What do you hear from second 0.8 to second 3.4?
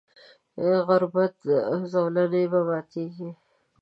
غربت زولنې به ماتیږي.